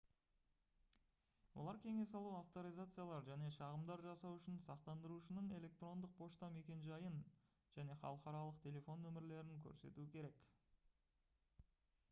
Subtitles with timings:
[1.63, 7.21] олар кеңес алу/авторизациялар және шағымдар жасау үшін сақтандырушының электрондық пошта мекенжайын
[7.75, 10.41] және халықаралық телефон нөмірлерін көрсетуі керек